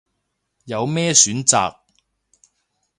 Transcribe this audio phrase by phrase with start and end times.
[0.65, 1.81] 有咩選擇